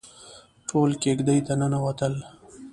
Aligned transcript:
ټول 0.69 0.91
کېږدۍ 1.03 1.39
ته 1.47 1.53
ننوتل. 1.59 2.13